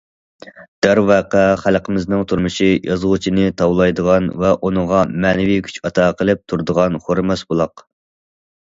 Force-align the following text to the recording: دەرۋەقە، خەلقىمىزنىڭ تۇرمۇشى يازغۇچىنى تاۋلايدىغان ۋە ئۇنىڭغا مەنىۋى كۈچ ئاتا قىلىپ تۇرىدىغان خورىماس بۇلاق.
دەرۋەقە، 0.85 1.43
خەلقىمىزنىڭ 1.63 2.23
تۇرمۇشى 2.31 2.69
يازغۇچىنى 2.89 3.45
تاۋلايدىغان 3.63 4.33
ۋە 4.45 4.55
ئۇنىڭغا 4.63 5.05
مەنىۋى 5.27 5.63
كۈچ 5.69 5.79
ئاتا 5.85 6.11
قىلىپ 6.23 6.45
تۇرىدىغان 6.53 7.03
خورىماس 7.07 7.49
بۇلاق. 7.55 7.89